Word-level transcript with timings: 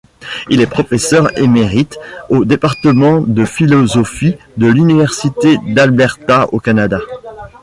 Il 0.49 0.61
est 0.61 0.65
professeur 0.67 1.37
émérite 1.37 1.99
au 2.29 2.43
Département 2.43 3.21
de 3.21 3.45
philosophie 3.45 4.35
de 4.57 4.65
l'Université 4.65 5.59
d'Alberta 5.75 6.47
au 6.51 6.59
Canada. 6.59 7.01